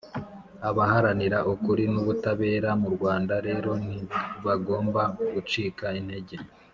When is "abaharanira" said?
0.69-1.39